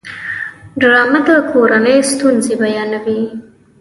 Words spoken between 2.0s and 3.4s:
ستونزې بیانوي